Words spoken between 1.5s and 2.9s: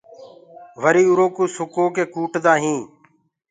سُڪو ڪي ڪوُٽدآ هينٚ۔